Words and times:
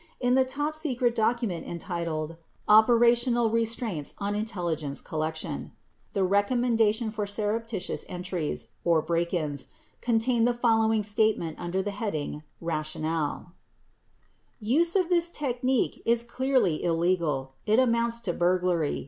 In 0.19 0.33
the 0.33 0.43
top 0.43 0.75
secret 0.75 1.13
document 1.13 1.67
entitled 1.67 2.37
"Operational 2.67 3.51
Restraints 3.51 4.15
on 4.17 4.33
Intelligence 4.33 4.99
Collection," 4.99 5.73
the 6.13 6.23
recommendation 6.23 7.11
for 7.11 7.27
surreptitious 7.27 8.03
entries 8.09 8.69
(break 9.05 9.31
ins) 9.31 9.67
contained 10.01 10.47
the 10.47 10.55
following 10.55 11.03
statement 11.03 11.59
under 11.59 11.83
the 11.83 11.91
heading 11.93 12.41
"Rationale": 12.59 13.51
Use 14.59 14.95
of 14.95 15.09
this 15.09 15.29
technique 15.29 16.01
is 16.03 16.23
clearly 16.23 16.83
illegal. 16.83 17.53
It 17.67 17.77
amounts 17.77 18.19
to 18.21 18.33
burglary. 18.33 18.99